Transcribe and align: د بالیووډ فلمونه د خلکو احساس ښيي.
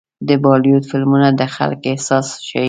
د 0.27 0.29
بالیووډ 0.43 0.83
فلمونه 0.91 1.27
د 1.39 1.41
خلکو 1.55 1.85
احساس 1.91 2.27
ښيي. 2.47 2.59